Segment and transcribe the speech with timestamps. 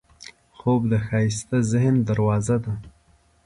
[0.57, 2.73] خوب د ښایسته ذهن دروازه ده